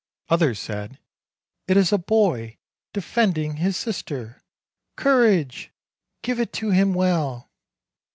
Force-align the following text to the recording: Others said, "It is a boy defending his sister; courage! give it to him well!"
Others 0.29 0.57
said, 0.59 0.97
"It 1.67 1.77
is 1.77 1.93
a 1.93 1.99
boy 1.99 2.57
defending 2.91 3.57
his 3.57 3.77
sister; 3.77 4.41
courage! 4.95 5.69
give 6.23 6.39
it 6.39 6.51
to 6.53 6.71
him 6.71 6.95
well!" 6.95 7.51